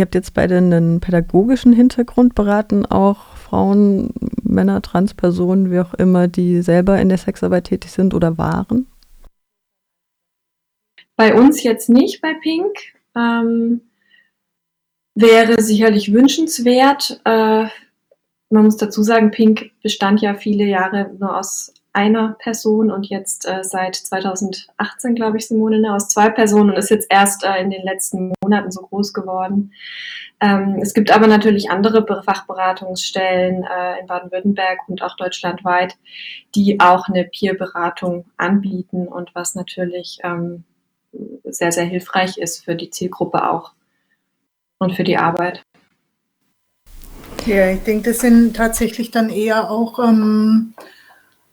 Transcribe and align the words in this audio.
Ihr 0.00 0.04
habt 0.06 0.14
jetzt 0.14 0.32
beide 0.32 0.56
einen 0.56 1.00
pädagogischen 1.00 1.74
Hintergrund 1.74 2.34
beraten, 2.34 2.86
auch 2.86 3.36
Frauen, 3.36 4.14
Männer, 4.42 4.80
Transpersonen, 4.80 5.70
wie 5.70 5.78
auch 5.78 5.92
immer, 5.92 6.26
die 6.26 6.62
selber 6.62 6.98
in 6.98 7.10
der 7.10 7.18
Sexarbeit 7.18 7.64
tätig 7.64 7.92
sind 7.92 8.14
oder 8.14 8.38
waren? 8.38 8.86
Bei 11.16 11.34
uns 11.34 11.62
jetzt 11.62 11.90
nicht 11.90 12.22
bei 12.22 12.32
Pink. 12.32 12.74
Ähm, 13.14 13.82
wäre 15.14 15.60
sicherlich 15.60 16.14
wünschenswert. 16.14 17.20
Äh, 17.26 17.66
man 18.48 18.64
muss 18.64 18.78
dazu 18.78 19.02
sagen, 19.02 19.30
Pink 19.30 19.70
bestand 19.82 20.22
ja 20.22 20.32
viele 20.32 20.64
Jahre 20.64 21.14
nur 21.18 21.36
aus 21.36 21.74
einer 21.92 22.36
Person 22.38 22.90
und 22.90 23.06
jetzt 23.06 23.46
äh, 23.48 23.62
seit 23.62 23.96
2018, 23.96 25.14
glaube 25.14 25.38
ich, 25.38 25.48
Simone, 25.48 25.80
ne, 25.80 25.94
aus 25.94 26.08
zwei 26.08 26.30
Personen 26.30 26.70
und 26.70 26.76
ist 26.76 26.90
jetzt 26.90 27.08
erst 27.10 27.44
äh, 27.44 27.60
in 27.60 27.70
den 27.70 27.82
letzten 27.82 28.32
Monaten 28.42 28.70
so 28.70 28.82
groß 28.82 29.12
geworden. 29.12 29.72
Ähm, 30.40 30.78
es 30.80 30.94
gibt 30.94 31.10
aber 31.10 31.26
natürlich 31.26 31.70
andere 31.70 32.06
Fachberatungsstellen 32.22 33.64
äh, 33.64 34.00
in 34.00 34.06
Baden-Württemberg 34.06 34.78
und 34.88 35.02
auch 35.02 35.16
deutschlandweit, 35.16 35.96
die 36.54 36.80
auch 36.80 37.08
eine 37.08 37.24
Peer-Beratung 37.24 38.24
anbieten 38.36 39.06
und 39.08 39.34
was 39.34 39.54
natürlich 39.54 40.18
ähm, 40.22 40.64
sehr, 41.44 41.72
sehr 41.72 41.84
hilfreich 41.84 42.38
ist 42.38 42.64
für 42.64 42.76
die 42.76 42.90
Zielgruppe 42.90 43.50
auch 43.50 43.72
und 44.78 44.94
für 44.94 45.04
die 45.04 45.18
Arbeit. 45.18 45.62
Ja, 47.46 47.70
ich 47.70 47.82
denke, 47.82 48.10
das 48.10 48.20
sind 48.20 48.54
tatsächlich 48.56 49.10
dann 49.10 49.28
eher 49.28 49.70
auch 49.70 49.98
ähm, 49.98 50.74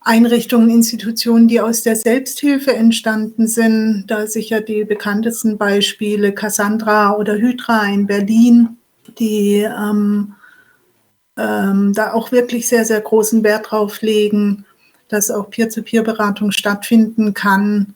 Einrichtungen, 0.08 0.70
Institutionen, 0.70 1.48
die 1.48 1.60
aus 1.60 1.84
der 1.84 1.96
Selbsthilfe 1.96 2.74
entstanden 2.74 3.48
sind. 3.48 4.06
Da 4.08 4.26
sicher 4.28 4.62
die 4.62 4.86
bekanntesten 4.86 5.58
Beispiele 5.58 6.34
Cassandra 6.34 7.16
oder 7.16 7.36
Hydra 7.36 7.86
in 7.88 8.08
Berlin, 8.08 8.78
die 9.20 9.58
ähm, 9.58 10.34
ähm, 11.38 11.94
da 11.94 12.14
auch 12.14 12.32
wirklich 12.32 12.68
sehr, 12.68 12.86
sehr 12.86 13.02
großen 13.02 13.44
Wert 13.44 13.72
drauf 13.72 14.02
legen, 14.02 14.66
dass 15.10 15.30
auch 15.30 15.50
Peer-zu-Peer-Beratung 15.50 16.52
stattfinden 16.52 17.34
kann 17.34 17.96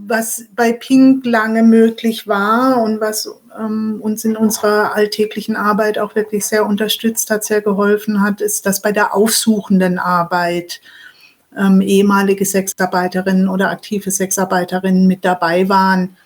was 0.00 0.44
bei 0.54 0.72
Pink 0.72 1.24
lange 1.26 1.62
möglich 1.62 2.26
war 2.26 2.82
und 2.82 3.00
was 3.00 3.28
ähm, 3.58 3.98
uns 4.00 4.24
in 4.24 4.36
unserer 4.36 4.94
alltäglichen 4.94 5.56
Arbeit 5.56 5.98
auch 5.98 6.14
wirklich 6.14 6.46
sehr 6.46 6.66
unterstützt 6.66 7.30
hat, 7.30 7.44
sehr 7.44 7.60
geholfen 7.60 8.22
hat, 8.22 8.40
ist, 8.40 8.66
dass 8.66 8.82
bei 8.82 8.92
der 8.92 9.14
aufsuchenden 9.14 9.98
Arbeit 9.98 10.80
ähm, 11.56 11.80
ehemalige 11.80 12.44
Sexarbeiterinnen 12.44 13.48
oder 13.48 13.70
aktive 13.70 14.10
Sexarbeiterinnen 14.10 15.06
mit 15.06 15.24
dabei 15.24 15.68
waren. 15.68 16.16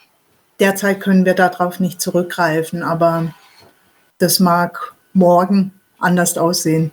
Derzeit 0.60 1.00
können 1.00 1.24
wir 1.24 1.34
darauf 1.34 1.80
nicht 1.80 2.00
zurückgreifen, 2.00 2.82
aber 2.82 3.34
das 4.18 4.40
mag 4.40 4.94
morgen 5.12 5.72
anders 5.98 6.36
aussehen. 6.36 6.90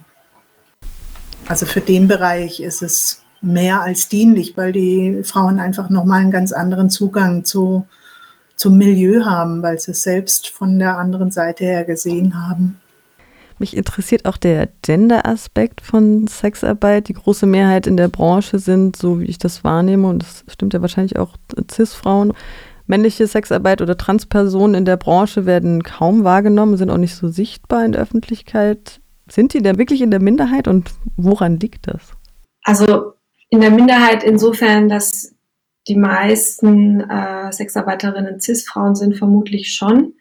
Also 1.48 1.66
für 1.66 1.82
den 1.82 2.08
Bereich 2.08 2.60
ist 2.60 2.82
es 2.82 3.24
mehr 3.42 3.82
als 3.82 4.10
dienlich, 4.10 4.58
weil 4.58 4.72
die 4.72 5.22
Frauen 5.24 5.60
einfach 5.60 5.90
nochmal 5.90 6.22
einen 6.22 6.32
ganz 6.32 6.52
anderen 6.52 6.90
Zugang 6.90 7.46
zu, 7.46 7.86
zum 8.56 8.78
Milieu 8.78 9.26
haben, 9.26 9.62
weil 9.62 9.80
sie 9.80 9.92
es 9.92 10.04
selbst 10.04 10.50
von 10.50 10.80
der 10.80 10.98
anderen 10.98 11.32
Seite 11.32 11.64
her 11.64 11.86
gesehen 11.86 12.48
haben. 12.48 12.80
Mich 13.58 13.76
interessiert 13.76 14.26
auch 14.26 14.38
der 14.38 14.70
Gender-Aspekt 14.82 15.82
von 15.82 16.28
Sexarbeit. 16.28 17.08
Die 17.08 17.14
große 17.14 17.46
Mehrheit 17.46 17.88
in 17.88 17.98
der 17.98 18.10
Branche 18.10 18.60
sind, 18.60 18.96
so 18.96 19.20
wie 19.20 19.26
ich 19.26 19.38
das 19.38 19.64
wahrnehme, 19.64 20.08
und 20.08 20.24
das 20.24 20.44
stimmt 20.48 20.74
ja 20.74 20.82
wahrscheinlich 20.82 21.18
auch 21.18 21.36
CIS-Frauen. 21.72 22.34
Männliche 22.88 23.26
Sexarbeit 23.26 23.82
oder 23.82 23.98
Transpersonen 23.98 24.76
in 24.76 24.86
der 24.86 24.98
Branche 24.98 25.46
werden 25.46 25.84
kaum 25.84 26.24
wahrgenommen, 26.24 26.78
sind 26.78 26.92
auch 26.92 26.98
nicht 26.98 27.16
so 27.16 27.30
sichtbar 27.30 27.84
in 27.86 27.94
der 27.94 28.02
Öffentlichkeit. 28.02 29.00
Sind 29.28 29.54
die 29.54 29.62
denn 29.62 29.80
wirklich 29.80 30.02
in 30.02 30.12
der 30.12 30.22
Minderheit 30.22 30.68
und 30.68 30.92
woran 31.16 31.60
liegt 31.60 31.88
das? 31.88 32.12
Also 32.64 33.14
in 33.50 33.62
der 33.62 33.72
Minderheit 33.72 34.24
insofern, 34.24 34.90
dass 34.90 35.34
die 35.88 35.96
meisten 35.96 37.02
äh, 37.02 37.52
Sexarbeiterinnen 37.52 38.40
CIS-Frauen 38.40 38.96
sind, 38.96 39.18
vermutlich 39.18 39.74
schon. 39.74 40.14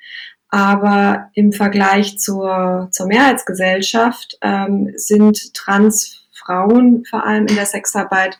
Aber 0.55 1.31
im 1.35 1.53
Vergleich 1.53 2.21
zur, 2.21 2.87
zur 2.93 3.09
Mehrheitsgesellschaft 3.09 4.39
ähm, 4.41 4.93
sind 4.95 5.53
Transfrauen 5.53 7.05
vor 7.07 7.27
allem 7.27 7.49
in 7.49 7.57
der 7.57 7.67
Sexarbeit, 7.67 8.39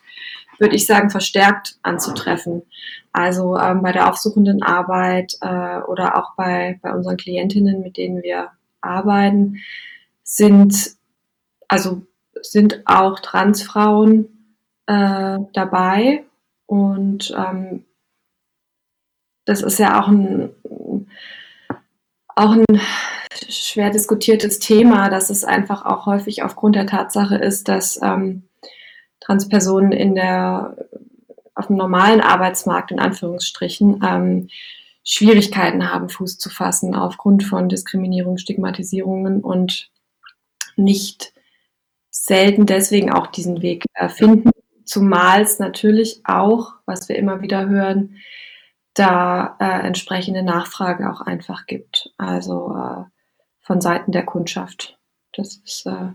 würde 0.57 0.77
ich 0.77 0.85
sagen, 0.85 1.09
verstärkt 1.09 1.77
anzutreffen. 1.83 2.61
Also 3.11 3.57
ähm, 3.57 3.81
bei 3.81 3.91
der 3.91 4.09
aufsuchenden 4.09 4.63
Arbeit 4.63 5.35
äh, 5.41 5.79
oder 5.79 6.17
auch 6.17 6.35
bei, 6.37 6.79
bei 6.81 6.93
unseren 6.93 7.17
Klientinnen, 7.17 7.81
mit 7.81 7.97
denen 7.97 8.23
wir 8.23 8.51
arbeiten, 8.79 9.57
sind, 10.23 10.91
also 11.67 12.01
sind 12.41 12.83
auch 12.85 13.19
Transfrauen 13.19 14.55
äh, 14.85 15.39
dabei. 15.51 16.23
Und 16.65 17.35
ähm, 17.37 17.83
das 19.43 19.61
ist 19.61 19.79
ja 19.79 20.01
auch 20.01 20.07
ein, 20.07 20.54
auch 22.35 22.51
ein 22.51 22.81
schwer 23.49 23.89
diskutiertes 23.89 24.59
Thema, 24.59 25.09
dass 25.09 25.29
es 25.29 25.43
einfach 25.43 25.85
auch 25.85 26.05
häufig 26.05 26.43
aufgrund 26.43 26.75
der 26.75 26.87
Tatsache 26.87 27.35
ist, 27.35 27.67
dass 27.67 27.99
ähm, 28.01 28.43
Transpersonen 29.19 29.91
in 29.91 30.15
der, 30.15 30.77
auf 31.55 31.67
dem 31.67 31.77
normalen 31.77 32.21
Arbeitsmarkt 32.21 32.91
in 32.91 32.99
Anführungsstrichen 32.99 34.01
ähm, 34.05 34.47
Schwierigkeiten 35.03 35.91
haben, 35.91 36.09
Fuß 36.09 36.37
zu 36.37 36.49
fassen 36.49 36.95
aufgrund 36.95 37.43
von 37.43 37.69
Diskriminierung, 37.69 38.37
Stigmatisierungen 38.37 39.41
und 39.41 39.89
nicht 40.75 41.33
selten 42.09 42.65
deswegen 42.65 43.11
auch 43.11 43.27
diesen 43.27 43.61
Weg 43.61 43.85
finden, 44.09 44.49
Zumal 44.85 45.41
es 45.41 45.57
natürlich 45.57 46.21
auch, 46.25 46.73
was 46.85 47.09
wir 47.09 47.15
immer 47.15 47.41
wieder 47.41 47.67
hören, 47.67 48.17
da 48.95 49.57
äh, 49.59 49.85
entsprechende 49.85 50.41
Nachfrage 50.41 51.11
auch 51.11 51.21
einfach 51.21 51.67
gibt. 51.67 52.11
Also 52.17 52.75
äh, 52.75 53.03
von 53.61 53.81
Seiten 53.81 54.11
der 54.11 54.25
Kundschaft. 54.25 54.97
Das 55.33 55.57
ist 55.57 55.85
äh, 55.85 56.11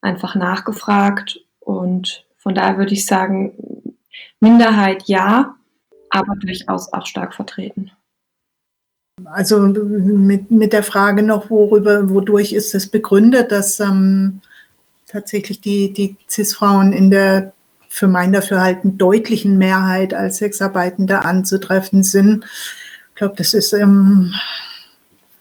einfach 0.00 0.34
nachgefragt 0.34 1.40
und 1.58 2.26
von 2.38 2.54
daher 2.54 2.78
würde 2.78 2.92
ich 2.92 3.04
sagen, 3.04 3.52
Minderheit 4.38 5.04
ja, 5.06 5.56
aber 6.08 6.34
durchaus 6.36 6.92
auch 6.92 7.06
stark 7.06 7.34
vertreten. 7.34 7.90
Also 9.24 9.60
mit, 9.60 10.50
mit 10.50 10.72
der 10.72 10.82
Frage 10.82 11.22
noch, 11.22 11.50
worüber, 11.50 12.08
wodurch 12.08 12.52
ist 12.52 12.74
es 12.74 12.88
begründet, 12.88 13.52
dass 13.52 13.78
ähm, 13.80 14.40
tatsächlich 15.06 15.60
die, 15.60 15.92
die 15.92 16.16
CIS-Frauen 16.28 16.92
in 16.92 17.10
der 17.10 17.52
für 17.90 18.06
mein 18.08 18.32
Dafürhalten 18.32 18.96
deutlichen 18.96 19.58
Mehrheit 19.58 20.14
als 20.14 20.38
Sexarbeitende 20.38 21.24
anzutreffen 21.24 22.02
sind. 22.02 22.46
Ich 23.10 23.16
glaube, 23.16 23.34
das 23.36 23.52
ist, 23.52 23.74
ähm, 23.74 24.32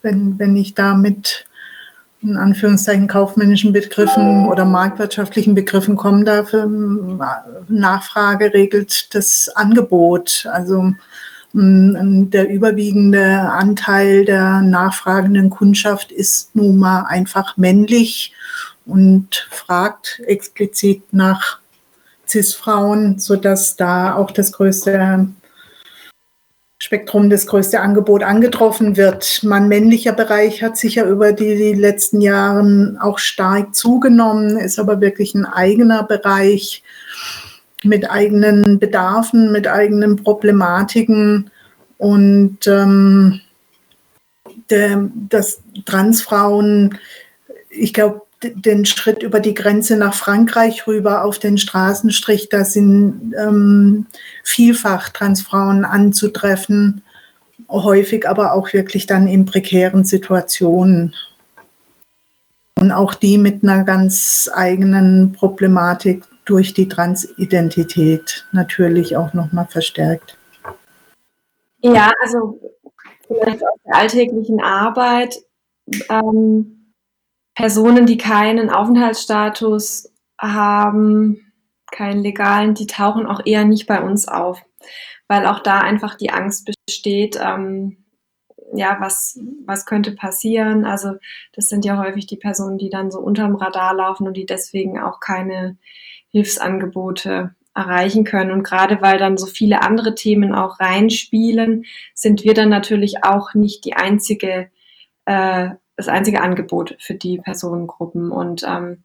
wenn, 0.02 0.38
wenn 0.40 0.58
ich 0.58 0.74
da 0.74 0.96
mit 0.96 1.46
in 2.22 2.36
Anführungszeichen 2.36 3.08
kaufmännischen 3.08 3.72
Begriffen 3.72 4.48
oder 4.48 4.66
marktwirtschaftlichen 4.66 5.56
Begriffen 5.56 5.96
komme, 5.96 6.26
dafür 6.26 6.64
ähm, 6.64 7.22
Nachfrage 7.70 8.54
regelt 8.54 9.14
das 9.16 9.50
Angebot. 9.56 10.46
Also 10.52 10.94
ähm, 11.54 12.30
der 12.32 12.50
überwiegende 12.50 13.40
Anteil 13.40 14.26
der 14.26 14.62
nachfragenden 14.62 15.50
Kundschaft 15.50 16.12
ist 16.12 16.56
nun 16.56 16.78
mal 16.78 17.04
einfach 17.04 17.56
männlich 17.58 18.34
und 18.86 19.48
fragt 19.52 20.20
explizit 20.26 21.04
nach 21.14 21.60
CIS-Frauen, 22.30 23.20
sodass 23.20 23.76
da 23.76 24.16
auch 24.16 24.32
das 24.32 24.52
größte 24.52 25.28
Spektrum, 26.82 27.30
das 27.30 27.46
größte 27.46 27.82
Angebot 27.82 28.24
angetroffen 28.24 28.96
wird. 28.96 29.42
Mein 29.44 29.68
männlicher 29.68 30.14
Bereich 30.14 30.64
hat 30.64 30.78
sicher 30.78 31.06
über 31.06 31.34
die, 31.34 31.56
die 31.58 31.74
letzten 31.74 32.22
Jahre 32.22 32.96
auch 33.02 33.20
stark 33.20 33.76
zugenommen, 33.76 34.58
ist 34.58 34.80
aber 34.80 35.02
wirklich 35.02 35.36
ein 35.36 35.46
eigener 35.46 36.04
Bereich 36.04 36.84
mit 37.84 38.10
eigenen 38.10 38.80
Bedarfen, 38.80 39.52
mit 39.52 39.68
eigenen 39.68 40.16
Problematiken 40.18 41.52
und 41.98 42.66
ähm, 42.68 43.42
der, 44.70 45.10
dass 45.30 45.62
Transfrauen, 45.86 46.98
ich 47.70 47.94
glaube, 47.94 48.22
den 48.42 48.86
Schritt 48.86 49.22
über 49.22 49.40
die 49.40 49.54
Grenze 49.54 49.98
nach 49.98 50.14
Frankreich 50.14 50.88
rüber 50.88 51.24
auf 51.26 51.40
den 51.40 51.58
Straßenstrich, 51.58 52.50
da 52.50 52.64
sind 52.64 53.34
ähm, 53.38 54.08
vielfach 54.44 55.10
Transfrauen 55.10 55.84
anzutreffen, 55.84 57.02
häufig 57.70 58.28
aber 58.28 58.54
auch 58.54 58.72
wirklich 58.74 59.08
dann 59.08 59.28
in 59.28 59.46
prekären 59.46 60.06
Situationen. 60.06 61.16
Und 62.76 62.94
auch 62.94 63.14
die 63.14 63.38
mit 63.38 63.62
einer 63.62 63.84
ganz 63.84 64.50
eigenen 64.54 65.34
Problematik 65.34 66.24
durch 66.46 66.74
die 66.74 66.88
Transidentität 66.88 68.48
natürlich 68.54 69.18
auch 69.18 69.34
nochmal 69.34 69.68
verstärkt. 69.70 70.38
Ja, 71.82 72.12
also 72.24 72.60
vielleicht 73.28 73.62
aus 73.62 73.80
der 73.86 73.96
alltäglichen 73.96 74.62
Arbeit 74.62 75.36
ähm, 76.10 76.79
Personen, 77.60 78.06
die 78.06 78.16
keinen 78.16 78.70
Aufenthaltsstatus 78.70 80.14
haben, 80.40 81.52
keinen 81.92 82.24
legalen, 82.24 82.74
die 82.74 82.88
tauchen 82.88 83.26
auch 83.26 83.42
eher 83.46 83.66
nicht 83.66 83.86
bei 83.86 84.02
uns 84.02 84.30
auf, 84.30 84.62
weil 85.28 85.46
auch 85.46 85.60
da 85.60 85.80
einfach 85.80 86.16
die 86.16 86.30
Angst 86.30 86.72
besteht, 86.88 87.38
ähm, 87.38 88.06
ja, 88.74 88.96
was, 89.02 89.38
was 89.66 89.86
könnte 89.86 90.14
passieren? 90.14 90.86
Also 90.86 91.16
das 91.52 91.68
sind 91.68 91.84
ja 91.84 91.98
häufig 91.98 92.28
die 92.28 92.38
Personen, 92.38 92.78
die 92.78 92.90
dann 92.90 93.12
so 93.12 93.20
unterm 93.20 93.58
Radar 93.58 93.94
laufen 93.94 94.26
und 94.26 94.38
die 94.38 94.46
deswegen 94.46 94.98
auch 94.98 95.20
keine 95.20 95.78
Hilfsangebote 96.30 97.56
erreichen 97.76 98.24
können. 98.24 98.52
Und 98.52 98.64
gerade 98.64 99.02
weil 99.02 99.18
dann 99.18 99.38
so 99.38 99.48
viele 99.48 99.82
andere 99.82 100.16
Themen 100.16 100.56
auch 100.56 100.80
reinspielen, 100.80 101.84
sind 102.14 102.46
wir 102.46 102.54
dann 102.54 102.70
natürlich 102.70 103.26
auch 103.26 103.54
nicht 103.54 103.84
die 103.84 103.96
einzige, 103.96 104.72
äh, 105.26 105.72
das 106.00 106.08
einzige 106.08 106.42
Angebot 106.42 106.96
für 107.00 107.14
die 107.14 107.40
Personengruppen. 107.40 108.32
Und 108.32 108.64
ähm, 108.66 109.04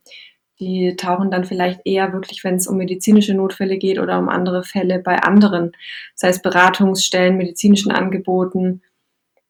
die 0.60 0.94
tauchen 0.96 1.32
dann 1.32 1.44
vielleicht 1.44 1.80
eher 1.84 2.12
wirklich, 2.12 2.44
wenn 2.44 2.54
es 2.54 2.68
um 2.68 2.76
medizinische 2.76 3.34
Notfälle 3.34 3.78
geht 3.78 3.98
oder 3.98 4.18
um 4.18 4.28
andere 4.28 4.62
Fälle 4.62 5.00
bei 5.00 5.18
anderen, 5.18 5.72
sei 6.14 6.28
es 6.28 6.40
Beratungsstellen, 6.40 7.36
medizinischen 7.36 7.90
Angeboten 7.90 8.82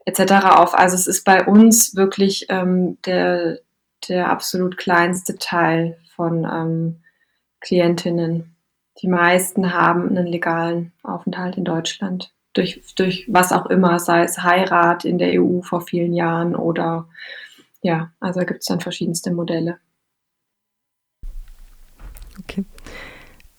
etc. 0.07 0.47
auf. 0.57 0.75
Also 0.75 0.95
es 0.95 1.07
ist 1.07 1.25
bei 1.25 1.45
uns 1.45 1.95
wirklich 1.95 2.47
ähm, 2.49 2.97
der, 3.03 3.61
der 4.09 4.31
absolut 4.31 4.79
kleinste 4.79 5.37
Teil 5.37 5.99
von 6.17 6.45
ähm, 6.51 7.03
Klientinnen. 7.61 8.57
Die 9.03 9.09
meisten 9.09 9.75
haben 9.75 10.09
einen 10.09 10.27
legalen 10.27 10.93
Aufenthalt 11.03 11.59
in 11.59 11.65
Deutschland. 11.65 12.33
Durch, 12.55 12.83
durch 12.97 13.27
was 13.29 13.53
auch 13.53 13.67
immer, 13.67 13.99
sei 13.99 14.23
es 14.23 14.43
Heirat 14.43 15.05
in 15.05 15.19
der 15.19 15.41
EU 15.43 15.61
vor 15.61 15.81
vielen 15.81 16.15
Jahren 16.15 16.55
oder 16.55 17.09
ja, 17.83 18.13
also 18.21 18.41
gibt 18.41 18.61
es 18.61 18.67
dann 18.67 18.81
verschiedenste 18.81 19.33
Modelle. 19.33 19.79
Okay. 22.41 22.65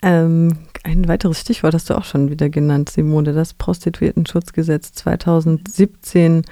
Ähm, 0.02 0.58
ein 0.84 1.08
weiteres 1.08 1.42
Stichwort 1.42 1.74
hast 1.74 1.90
du 1.90 1.96
auch 1.96 2.04
schon 2.04 2.30
wieder 2.30 2.50
genannt, 2.50 2.90
Simone. 2.90 3.34
Das 3.34 3.54
Prostituiertenschutzgesetz 3.54 4.94
2017 4.94 6.44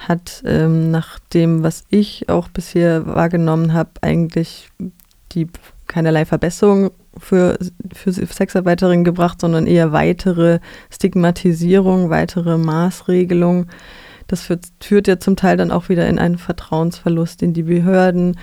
hat 0.00 0.42
ähm, 0.46 0.90
nach 0.90 1.18
dem, 1.18 1.62
was 1.62 1.84
ich 1.90 2.28
auch 2.28 2.48
bisher 2.48 3.06
wahrgenommen 3.06 3.72
habe, 3.74 3.90
eigentlich 4.00 4.70
die 5.32 5.48
keinerlei 5.86 6.24
Verbesserung 6.24 6.90
für, 7.18 7.58
für 7.92 8.12
Sexarbeiterinnen 8.12 9.04
gebracht, 9.04 9.40
sondern 9.40 9.66
eher 9.66 9.92
weitere 9.92 10.60
Stigmatisierung, 10.90 12.10
weitere 12.10 12.58
Maßregelung. 12.58 13.66
Das 14.26 14.42
führt, 14.42 14.66
führt 14.80 15.06
ja 15.06 15.18
zum 15.18 15.36
Teil 15.36 15.56
dann 15.56 15.70
auch 15.70 15.88
wieder 15.88 16.08
in 16.08 16.18
einen 16.18 16.38
Vertrauensverlust 16.38 17.42
in 17.42 17.52
die 17.52 17.62
Behörden, 17.62 18.36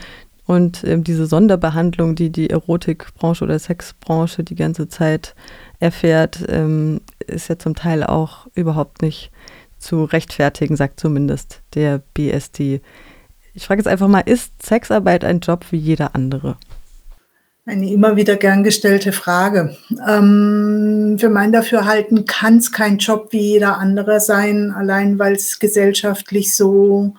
und 0.52 0.84
ähm, 0.84 1.06
diese 1.06 1.28
Sonderbehandlung, 1.28 2.16
die 2.16 2.30
die 2.30 2.50
Erotikbranche 2.50 3.46
oder 3.46 3.58
Sexbranche 3.58 4.44
die 4.44 4.56
ganze 4.56 4.90
Zeit 4.90 5.34
erfährt, 5.80 6.44
ähm, 6.50 7.00
ist 7.26 7.48
ja 7.48 7.58
zum 7.58 7.74
Teil 7.74 8.04
auch 8.04 8.48
überhaupt 8.54 9.02
nicht 9.02 9.32
zu 9.78 10.04
rechtfertigen, 10.04 10.76
sagt 10.76 11.00
zumindest 11.00 11.62
der 11.74 12.02
BSD. 12.14 12.82
Ich 13.54 13.66
frage 13.66 13.80
jetzt 13.80 13.88
einfach 13.88 14.10
mal, 14.10 14.20
ist 14.20 14.62
Sexarbeit 14.62 15.24
ein 15.24 15.40
Job 15.40 15.66
wie 15.72 15.78
jeder 15.78 16.16
andere? 16.16 16.58
Eine 17.66 17.92
immer 17.92 18.16
wieder 18.16 18.38
gern 18.38 18.63
gestellte 18.63 19.12
Frage. 19.12 19.78
Ähm, 20.08 21.18
für 21.19 21.30
mein 21.30 21.52
Dafürhalten 21.52 22.25
kann 22.25 22.58
es 22.58 22.72
kein 22.72 22.98
Job 22.98 23.28
wie 23.31 23.52
jeder 23.52 23.78
andere 23.78 24.19
sein, 24.19 24.72
allein 24.72 25.19
weil 25.19 25.34
es 25.34 25.60
gesellschaftlich 25.60 26.56
so 26.56 27.13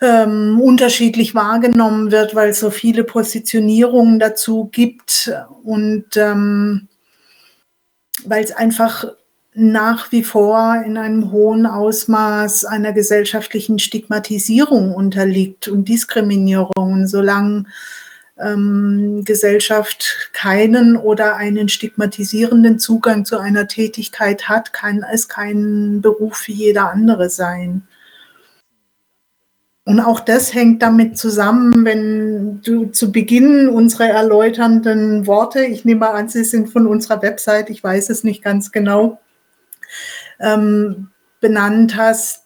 ähm, 0.00 0.60
unterschiedlich 0.60 1.34
wahrgenommen 1.34 2.12
wird, 2.12 2.36
weil 2.36 2.50
es 2.50 2.60
so 2.60 2.70
viele 2.70 3.02
Positionierungen 3.02 4.20
dazu 4.20 4.68
gibt 4.70 5.32
und 5.64 6.16
ähm, 6.16 6.86
weil 8.24 8.44
es 8.44 8.52
einfach 8.52 9.04
nach 9.52 10.12
wie 10.12 10.22
vor 10.22 10.82
in 10.86 10.96
einem 10.96 11.32
hohen 11.32 11.66
Ausmaß 11.66 12.66
einer 12.66 12.92
gesellschaftlichen 12.92 13.80
Stigmatisierung 13.80 14.94
unterliegt 14.94 15.66
und 15.66 15.88
Diskriminierung. 15.88 17.06
Solange 17.06 17.64
ähm, 18.38 19.22
Gesellschaft 19.24 20.30
keinen 20.32 20.96
oder 20.96 21.36
einen 21.36 21.68
stigmatisierenden 21.68 22.78
Zugang 22.78 23.24
zu 23.24 23.38
einer 23.38 23.68
Tätigkeit 23.68 24.48
hat, 24.48 24.72
kann 24.72 25.04
es 25.12 25.28
kein 25.28 26.00
Beruf 26.00 26.46
wie 26.46 26.52
jeder 26.52 26.90
andere 26.90 27.30
sein. 27.30 27.86
Und 29.86 30.00
auch 30.00 30.20
das 30.20 30.54
hängt 30.54 30.82
damit 30.82 31.18
zusammen, 31.18 31.84
wenn 31.84 32.62
du 32.62 32.86
zu 32.86 33.12
Beginn 33.12 33.68
unsere 33.68 34.08
erläuternden 34.08 35.26
Worte, 35.26 35.64
ich 35.66 35.84
nehme 35.84 36.08
an, 36.08 36.28
sie 36.30 36.44
sind 36.44 36.70
von 36.70 36.86
unserer 36.86 37.20
Website, 37.20 37.68
ich 37.68 37.84
weiß 37.84 38.08
es 38.08 38.24
nicht 38.24 38.42
ganz 38.42 38.72
genau, 38.72 39.20
ähm, 40.40 41.10
benannt 41.40 41.96
hast, 41.96 42.44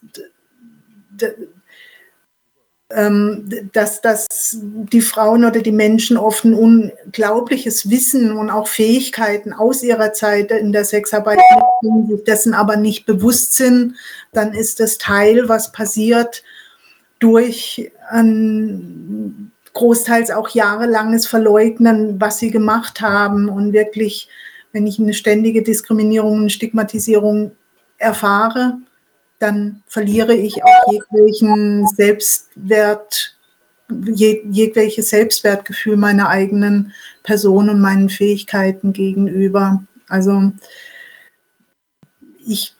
dass, 2.90 4.00
dass 4.00 4.26
die 4.60 5.02
Frauen 5.02 5.44
oder 5.44 5.60
die 5.60 5.72
Menschen 5.72 6.16
oft 6.16 6.44
ein 6.44 6.54
unglaubliches 6.54 7.90
Wissen 7.90 8.32
und 8.32 8.48
auch 8.48 8.66
Fähigkeiten 8.66 9.52
aus 9.52 9.82
ihrer 9.82 10.14
Zeit 10.14 10.50
in 10.50 10.72
der 10.72 10.86
Sexarbeit 10.86 11.38
mitbringen, 11.82 12.24
dessen 12.26 12.54
aber 12.54 12.76
nicht 12.76 13.04
bewusst 13.04 13.52
sind, 13.54 13.94
dann 14.32 14.54
ist 14.54 14.80
das 14.80 14.96
Teil, 14.96 15.50
was 15.50 15.70
passiert, 15.70 16.42
durch 17.18 17.90
ein 18.08 19.52
großteils 19.74 20.30
auch 20.30 20.48
jahrelanges 20.48 21.26
Verleugnen, 21.26 22.18
was 22.18 22.38
sie 22.38 22.50
gemacht 22.50 23.02
haben 23.02 23.50
und 23.50 23.74
wirklich, 23.74 24.30
wenn 24.72 24.86
ich 24.86 24.98
eine 24.98 25.12
ständige 25.12 25.62
Diskriminierung, 25.62 26.40
eine 26.40 26.50
Stigmatisierung 26.50 27.52
erfahre, 27.98 28.78
dann 29.38 29.82
verliere 29.86 30.34
ich 30.34 30.64
auch 30.64 30.92
jeglichen 30.92 31.86
Selbstwert, 31.86 33.36
jeg, 33.88 34.44
jegliches 34.50 35.10
Selbstwertgefühl 35.10 35.96
meiner 35.96 36.28
eigenen 36.28 36.92
Person 37.22 37.70
und 37.70 37.80
meinen 37.80 38.08
Fähigkeiten 38.08 38.92
gegenüber. 38.92 39.82
Also 40.08 40.52
ich 42.46 42.74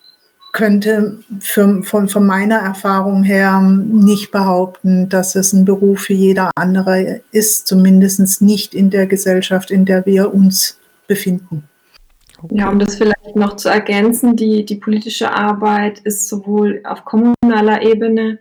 könnte 0.53 1.19
für, 1.41 1.83
von, 1.85 2.09
von 2.09 2.27
meiner 2.27 2.59
Erfahrung 2.59 3.23
her 3.23 3.61
nicht 3.61 4.33
behaupten, 4.33 5.09
dass 5.09 5.37
es 5.37 5.53
ein 5.53 5.65
Beruf 5.65 6.09
wie 6.09 6.15
jeder 6.15 6.51
andere 6.57 7.21
ist, 7.31 7.67
zumindest 7.67 8.43
nicht 8.43 8.75
in 8.75 8.91
der 8.91 9.07
Gesellschaft, 9.07 9.71
in 9.71 9.85
der 9.85 10.05
wir 10.07 10.35
uns 10.35 10.79
befinden. 11.07 11.69
Okay. 12.43 12.57
Ja, 12.57 12.69
um 12.71 12.79
das 12.79 12.97
vielleicht 12.97 13.35
noch 13.35 13.57
zu 13.57 13.69
ergänzen, 13.69 14.37
die, 14.37 14.65
die 14.65 14.77
politische 14.77 15.33
Arbeit 15.35 15.99
ist 16.01 16.29
sowohl 16.29 16.83
auf 16.85 17.05
kommunaler 17.05 17.83
Ebene, 17.83 18.39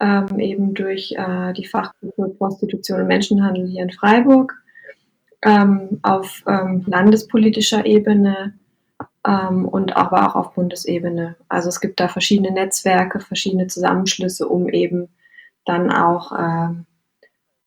ähm, 0.00 0.38
eben 0.38 0.74
durch 0.74 1.14
äh, 1.16 1.54
die 1.54 1.64
Fachgruppe 1.64 2.34
Prostitution 2.36 3.00
und 3.00 3.06
Menschenhandel 3.06 3.66
hier 3.66 3.82
in 3.82 3.90
Freiburg, 3.90 4.54
ähm, 5.42 5.98
auf 6.02 6.42
ähm, 6.46 6.84
landespolitischer 6.86 7.86
Ebene 7.86 8.54
ähm, 9.26 9.66
und 9.66 9.96
aber 9.96 10.28
auch 10.28 10.34
auf 10.34 10.54
Bundesebene. 10.54 11.36
Also 11.48 11.70
es 11.70 11.80
gibt 11.80 12.00
da 12.00 12.08
verschiedene 12.08 12.50
Netzwerke, 12.50 13.20
verschiedene 13.20 13.66
Zusammenschlüsse, 13.66 14.46
um 14.46 14.68
eben 14.68 15.08
dann 15.64 15.90
auch 15.90 16.32
äh, 16.32 16.74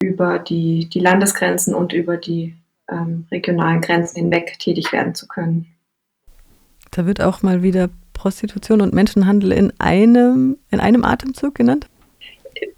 über 0.01 0.37
die, 0.37 0.87
die 0.87 0.99
Landesgrenzen 0.99 1.73
und 1.73 1.91
über 1.93 2.17
die 2.17 2.55
ähm, 2.91 3.27
regionalen 3.31 3.81
Grenzen 3.81 4.19
hinweg 4.19 4.57
tätig 4.59 4.91
werden 4.91 5.15
zu 5.15 5.27
können. 5.27 5.67
Da 6.91 7.05
wird 7.05 7.21
auch 7.21 7.41
mal 7.41 7.61
wieder 7.61 7.89
Prostitution 8.13 8.81
und 8.81 8.93
Menschenhandel 8.93 9.53
in 9.53 9.73
einem, 9.79 10.57
in 10.69 10.79
einem 10.79 11.05
Atemzug 11.05 11.55
genannt? 11.55 11.87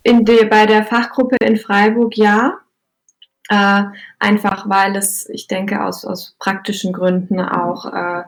In 0.04 0.26
der, 0.26 0.46
bei 0.46 0.66
der 0.66 0.84
Fachgruppe 0.84 1.38
in 1.42 1.58
Freiburg 1.58 2.16
ja. 2.18 2.60
Äh, 3.50 3.84
einfach 4.20 4.70
weil 4.70 4.96
es, 4.96 5.28
ich 5.28 5.48
denke, 5.48 5.84
aus, 5.84 6.06
aus 6.06 6.38
praktischen 6.40 6.94
Gründen 6.94 7.42
auch 7.42 7.86
äh, 7.86 8.24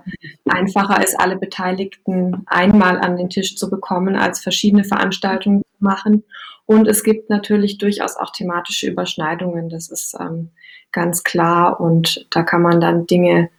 einfacher 0.50 1.02
ist, 1.02 1.18
alle 1.18 1.38
Beteiligten 1.38 2.44
einmal 2.48 3.00
an 3.00 3.16
den 3.16 3.30
Tisch 3.30 3.56
zu 3.56 3.70
bekommen, 3.70 4.18
als 4.18 4.42
verschiedene 4.42 4.84
Veranstaltungen 4.84 5.62
zu 5.62 5.84
machen. 5.84 6.24
Und 6.66 6.88
es 6.88 7.04
gibt 7.04 7.30
natürlich 7.30 7.78
durchaus 7.78 8.18
auch 8.18 8.32
thematische 8.32 8.88
Überschneidungen, 8.88 9.70
das 9.70 9.90
ist 9.90 10.16
ähm, 10.20 10.50
ganz 10.94 11.24
klar. 11.24 11.80
Und 11.80 12.26
da 12.32 12.44
kann 12.44 12.62
man 12.62 12.80
dann 12.80 13.06
Dinge 13.06 13.50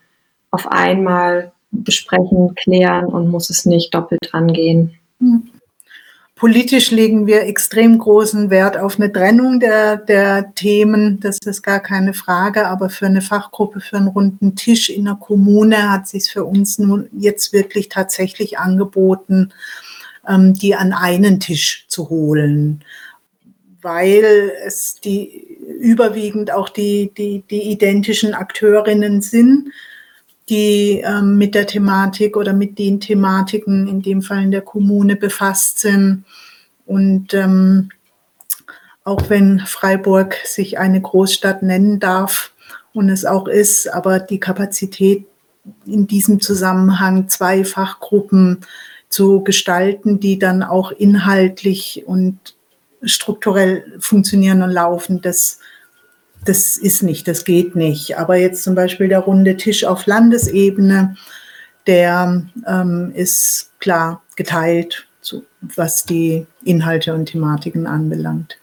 auf 0.50 0.71
einmal 0.71 1.53
besprechen, 1.71 2.55
klären 2.55 3.07
und 3.07 3.29
muss 3.29 3.50
es 3.50 3.67
nicht 3.67 3.95
doppelt 3.95 4.33
angehen. 4.33 4.95
Mhm. 5.19 5.50
Politisch 6.37 6.91
legen 6.91 7.29
wir 7.29 7.43
extrem 7.43 7.97
großen 7.97 8.50
Wert 8.50 8.76
auf 8.76 8.99
eine 8.99 9.12
Trennung 9.12 9.61
der, 9.61 9.97
der 9.97 10.53
Themen. 10.55 11.21
Das 11.21 11.38
ist 11.38 11.62
gar 11.62 11.79
keine 11.79 12.12
Frage. 12.12 12.67
Aber 12.67 12.91
für 12.91 13.07
eine 13.07 13.23
Fachgruppe, 13.23 13.81
für 13.81 13.99
einen 13.99 14.09
runden 14.09 14.57
Tisch 14.57 14.88
in 14.88 15.05
der 15.05 15.14
Kommune 15.14 15.93
hat 15.93 16.09
sich 16.09 16.31
für 16.31 16.45
uns 16.45 16.79
nun 16.79 17.09
jetzt 17.12 17.53
wirklich 17.53 17.88
tatsächlich 17.88 18.59
angeboten, 18.59 19.53
ähm, 20.29 20.55
die 20.55 20.75
an 20.75 20.93
einen 20.93 21.38
Tisch 21.38 21.87
zu 21.88 22.11
holen. 22.11 22.83
Weil 23.85 24.53
es 24.64 24.99
die 24.99 25.59
überwiegend 25.79 26.50
auch 26.50 26.71
die, 26.71 27.12
die, 27.17 27.45
die 27.50 27.71
identischen 27.71 28.33
Akteurinnen 28.33 29.21
sind, 29.21 29.69
die 30.49 31.03
ähm, 31.05 31.37
mit 31.37 31.55
der 31.55 31.67
Thematik 31.67 32.37
oder 32.37 32.55
mit 32.55 32.79
den 32.79 32.99
Thematiken, 32.99 33.87
in 33.87 34.00
dem 34.00 34.23
Fall 34.23 34.43
in 34.43 34.50
der 34.50 34.62
Kommune, 34.62 35.17
befasst 35.17 35.81
sind. 35.81 36.25
Und 36.87 37.35
ähm, 37.35 37.91
auch 39.05 39.29
wenn 39.29 39.61
Freiburg 39.61 40.37
sich 40.45 40.79
eine 40.79 41.00
Großstadt 41.00 41.62
nennen 41.62 42.00
darf 42.00 42.53
und 42.95 43.11
es 43.11 43.26
auch 43.26 43.49
ist, 43.49 43.93
aber 43.93 44.19
die 44.19 44.41
Kapazität 44.41 45.26
in 45.85 46.07
diesem 46.07 46.41
Zusammenhang 46.41 47.29
zwei 47.29 47.64
Fachgruppen 47.64 48.61
zu 49.11 49.45
gestalten, 49.45 50.21
die 50.21 50.38
dann 50.38 50.62
auch 50.62 50.91
inhaltlich 50.91 52.05
und 52.07 52.38
strukturell 53.06 53.84
funktionieren 54.00 54.62
und 54.62 54.70
laufen, 54.70 55.20
das, 55.20 55.58
das 56.44 56.76
ist 56.76 57.02
nicht, 57.02 57.28
das 57.28 57.44
geht 57.44 57.76
nicht. 57.76 58.18
Aber 58.18 58.37
jetzt 58.37 58.62
zum 58.62 58.75
Beispiel 58.75 59.08
der 59.08 59.20
runde 59.20 59.56
Tisch 59.56 59.84
auf 59.84 60.06
Landesebene, 60.06 61.16
der 61.87 62.42
ähm, 62.66 63.12
ist 63.14 63.70
klar 63.78 64.23
geteilt, 64.37 65.06
so, 65.20 65.44
was 65.61 66.04
die 66.04 66.46
Inhalte 66.64 67.14
und 67.14 67.26
Thematiken 67.26 67.87
anbelangt. 67.87 68.58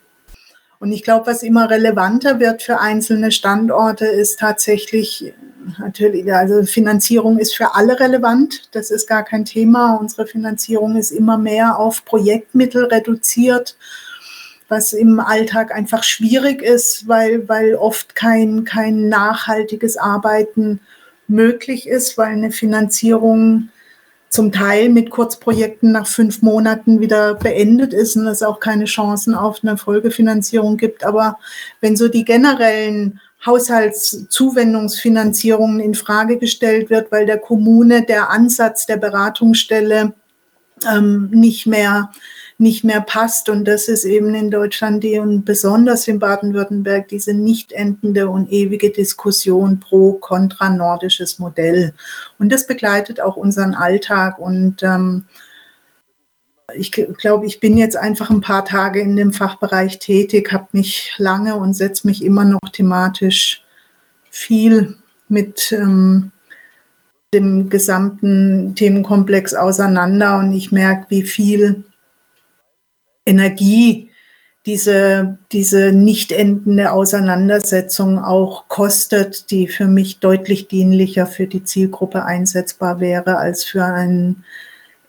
Und 0.79 0.91
ich 0.91 1.03
glaube, 1.03 1.27
was 1.27 1.43
immer 1.43 1.69
relevanter 1.69 2.39
wird 2.39 2.63
für 2.63 2.79
einzelne 2.79 3.31
Standorte, 3.31 4.05
ist 4.05 4.39
tatsächlich 4.39 5.31
natürlich, 5.77 6.33
also 6.33 6.63
Finanzierung 6.63 7.38
ist 7.38 7.55
für 7.55 7.75
alle 7.75 8.00
relevant. 8.00 8.63
Das 8.71 8.89
ist 8.89 9.07
gar 9.07 9.24
kein 9.24 9.45
Thema. 9.45 9.95
Unsere 9.95 10.25
Finanzierung 10.25 10.95
ist 10.95 11.12
immer 11.12 11.38
mehr 11.38 11.77
auf 11.77 12.03
Projektmittel 12.05 12.86
reduziert, 12.86 13.77
was 14.72 14.94
im 14.94 15.20
Alltag 15.20 15.75
einfach 15.75 16.04
schwierig 16.04 16.62
ist, 16.62 17.06
weil, 17.08 17.50
weil 17.50 17.75
oft 17.75 18.16
kein, 18.16 18.63
kein 18.63 19.10
nachhaltiges 19.10 19.98
Arbeiten 19.98 20.80
möglich 21.28 21.88
ist, 21.88 22.18
weil 22.18 22.30
eine 22.30 22.51
Finanzierung 22.51 23.68
zum 24.30 24.54
Teil 24.54 24.90
mit 24.90 25.10
Kurzprojekten 25.10 25.92
nach 25.92 26.08
fünf 26.08 26.42
Monaten 26.42 27.01
wieder 27.01 27.36
beendet 27.36 27.94
ist 27.94 28.16
und 28.16 28.25
es 28.28 28.42
auch 28.42 28.62
keine 28.62 28.86
Chancen 28.86 29.36
auf 29.36 29.60
eine 29.62 29.75
Folgefinanzierung 29.78 30.78
gibt. 30.78 31.04
Aber 31.04 31.38
wenn 31.82 31.98
so 31.98 32.08
die 32.08 32.24
generellen 32.24 33.20
Haushaltszuwendungsfinanzierungen 33.46 35.82
in 35.82 35.96
Frage 35.96 36.38
gestellt 36.38 36.90
wird, 36.90 37.12
weil 37.12 37.25
der 37.25 37.40
Kommune 37.40 38.06
der 38.06 38.30
Ansatz 38.30 38.86
der 38.86 38.96
Beratungsstelle 38.98 40.13
ähm, 40.90 41.30
nicht 41.32 41.68
mehr 41.68 42.12
nicht 42.62 42.84
mehr 42.84 43.01
passt. 43.01 43.50
Und 43.50 43.65
das 43.65 43.88
ist 43.88 44.06
eben 44.06 44.34
in 44.36 44.51
Deutschland 44.51 45.03
die, 45.03 45.20
und 45.20 45.44
besonders 45.44 46.08
in 46.08 46.20
Baden-Württemberg 46.20 47.08
diese 47.08 47.34
nicht 47.34 47.72
endende 47.72 48.30
und 48.30 48.51
ewige 48.51 48.91
Diskussion 48.91 49.80
pro 49.80 50.13
kontra 50.13 50.70
nordisches 50.70 51.39
Modell. 51.39 51.94
Und 52.38 52.51
das 52.51 52.68
begleitet 52.68 53.20
auch 53.20 53.36
unseren 53.36 53.74
Alltag. 53.74 54.38
Und 54.38 54.84
ähm, 54.84 55.25
ich 56.75 56.91
glaube, 56.91 57.48
ich 57.48 57.60
bin 57.60 57.77
jetzt 57.77 57.98
einfach 57.98 58.30
ein 58.30 58.41
paar 58.41 58.63
Tage 58.63 59.01
in 59.01 59.15
dem 59.15 59.34
Fachbereich 59.34 60.00
tätig, 60.00 60.53
habe 60.53 60.68
mich 60.72 61.13
lange 61.18 61.56
und 61.56 61.74
setze 61.74 62.08
mich 62.08 62.24
immer 62.24 62.46
noch 62.46 62.60
thematisch 62.72 63.65
viel 64.30 64.96
mit 65.27 65.72
ähm, 65.72 66.32
dem 67.34 67.70
gesamten 67.70 68.75
Themenkomplex 68.75 69.56
auseinander 69.56 70.38
und 70.39 70.53
ich 70.53 70.72
merke, 70.72 71.08
wie 71.10 71.24
viel 71.24 71.86
Energie 73.25 74.12
diese, 74.66 75.40
diese 75.51 75.92
nicht 75.92 76.32
endende 76.32 76.92
Auseinandersetzung 76.92 78.20
auch 78.20 78.68
kostet, 78.68 79.50
die 79.50 79.68
für 79.68 79.88
mich 79.88 80.20
deutlich 80.20 80.68
dienlicher 80.68 81.25
für 81.25 81.48
die 81.48 81.63
Zielgruppe 81.63 82.25
einsetzbar 82.25 83.00
wäre 83.00 83.38
als 83.38 83.63
für 83.66 83.84
einen 83.84 84.44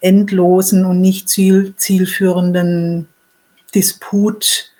endlosen 0.00 0.86
und 0.86 1.00
nicht 1.00 1.28
ziel, 1.28 1.74
zielführenden 1.76 3.08
Disput 3.74 4.72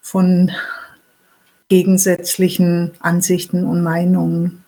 von 0.00 0.50
gegensätzlichen 1.68 2.92
Ansichten 3.00 3.64
und 3.64 3.82
Meinungen. 3.82 4.64